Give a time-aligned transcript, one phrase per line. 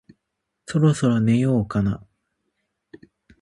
[0.65, 2.03] そろそろ寝ようかな